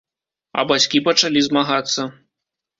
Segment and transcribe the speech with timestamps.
[0.61, 2.11] А бацькі пачалі змагацца.